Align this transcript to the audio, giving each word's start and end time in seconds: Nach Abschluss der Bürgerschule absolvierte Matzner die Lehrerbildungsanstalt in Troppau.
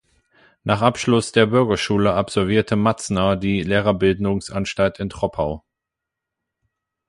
Nach 0.63 0.81
Abschluss 0.81 1.31
der 1.31 1.45
Bürgerschule 1.45 2.15
absolvierte 2.15 2.75
Matzner 2.75 3.35
die 3.35 3.61
Lehrerbildungsanstalt 3.61 4.99
in 4.99 5.11
Troppau. 5.11 5.63